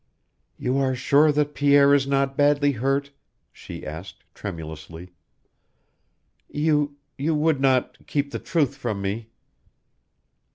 "You 0.57 0.79
are 0.79 0.95
sure 0.95 1.31
that 1.31 1.53
Pierre 1.53 1.93
is 1.93 2.07
not 2.07 2.35
badly 2.35 2.71
hurt?" 2.71 3.11
she 3.53 3.85
asked, 3.85 4.23
tremulously. 4.33 5.11
"You 6.49 6.95
you 7.19 7.35
would 7.35 7.61
not 7.61 8.07
keep 8.07 8.31
the 8.31 8.39
truth 8.39 8.75
from 8.75 8.99
me?" 8.99 9.29